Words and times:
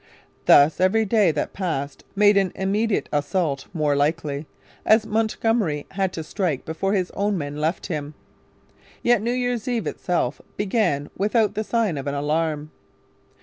Thus 0.45 0.81
every 0.81 1.05
day 1.05 1.29
that 1.29 1.53
passed 1.53 2.03
made 2.15 2.35
an 2.35 2.51
immediate 2.55 3.07
assault 3.13 3.67
more 3.71 3.95
likely, 3.95 4.47
as 4.83 5.05
Montgomery 5.05 5.85
had 5.91 6.11
to 6.13 6.23
strike 6.23 6.65
before 6.65 6.93
his 6.93 7.11
own 7.11 7.37
men 7.37 7.57
left 7.57 7.85
him. 7.85 8.15
Yet 9.03 9.21
New 9.21 9.31
Year's 9.31 9.67
Eve 9.67 9.85
itself 9.85 10.41
began 10.57 11.11
without 11.15 11.53
the 11.53 11.63
sign 11.63 11.99
of 11.99 12.07
an 12.07 12.15
alarm. 12.15 12.71